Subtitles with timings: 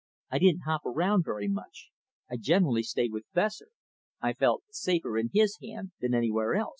[0.31, 1.89] I didn't hop around there very much.
[2.27, 3.67] I generally stayed with Fessor.
[4.19, 6.69] I felt safer in his hand than anywhere else.